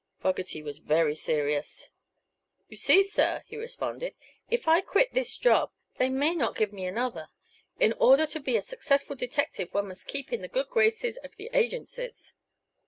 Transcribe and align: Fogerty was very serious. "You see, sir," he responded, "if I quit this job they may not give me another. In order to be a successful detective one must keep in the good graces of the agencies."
Fogerty 0.19 0.63
was 0.63 0.79
very 0.79 1.13
serious. 1.15 1.91
"You 2.67 2.75
see, 2.75 3.03
sir," 3.03 3.43
he 3.45 3.55
responded, 3.55 4.17
"if 4.49 4.67
I 4.67 4.81
quit 4.81 5.13
this 5.13 5.37
job 5.37 5.69
they 5.99 6.09
may 6.09 6.33
not 6.33 6.55
give 6.55 6.73
me 6.73 6.87
another. 6.87 7.27
In 7.79 7.93
order 7.99 8.25
to 8.25 8.39
be 8.39 8.57
a 8.57 8.63
successful 8.63 9.15
detective 9.15 9.71
one 9.75 9.89
must 9.89 10.07
keep 10.07 10.33
in 10.33 10.41
the 10.41 10.47
good 10.47 10.69
graces 10.69 11.17
of 11.17 11.35
the 11.35 11.51
agencies." 11.53 12.33